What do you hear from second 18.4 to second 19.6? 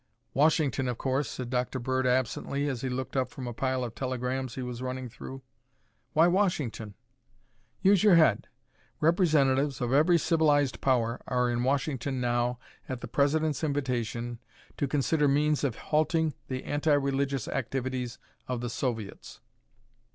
of the Soviets.